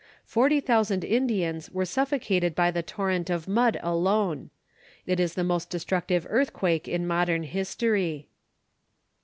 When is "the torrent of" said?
2.71-3.47